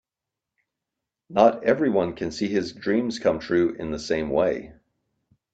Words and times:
Not 1.29 1.63
everyone 1.63 2.15
can 2.15 2.31
see 2.31 2.47
his 2.47 2.73
dreams 2.73 3.19
come 3.19 3.37
true 3.37 3.75
in 3.77 3.91
the 3.91 3.99
same 3.99 4.31
way. 4.31 4.73